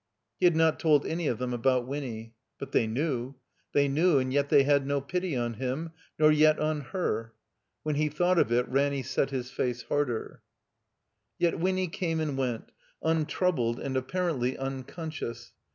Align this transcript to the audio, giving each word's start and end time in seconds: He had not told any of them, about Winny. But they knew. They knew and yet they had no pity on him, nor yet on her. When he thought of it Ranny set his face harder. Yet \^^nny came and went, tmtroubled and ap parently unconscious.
He 0.39 0.47
had 0.47 0.55
not 0.55 0.79
told 0.79 1.05
any 1.05 1.27
of 1.27 1.37
them, 1.37 1.53
about 1.53 1.85
Winny. 1.85 2.33
But 2.57 2.71
they 2.71 2.87
knew. 2.87 3.35
They 3.73 3.87
knew 3.87 4.17
and 4.17 4.33
yet 4.33 4.49
they 4.49 4.63
had 4.63 4.83
no 4.87 4.99
pity 4.99 5.35
on 5.37 5.53
him, 5.53 5.91
nor 6.17 6.31
yet 6.31 6.57
on 6.57 6.81
her. 6.81 7.33
When 7.83 7.93
he 7.93 8.09
thought 8.09 8.39
of 8.39 8.51
it 8.51 8.67
Ranny 8.67 9.03
set 9.03 9.29
his 9.29 9.51
face 9.51 9.83
harder. 9.83 10.41
Yet 11.37 11.53
\^^nny 11.53 11.93
came 11.93 12.19
and 12.19 12.35
went, 12.35 12.71
tmtroubled 13.03 13.77
and 13.77 13.95
ap 13.95 14.07
parently 14.07 14.57
unconscious. 14.57 15.53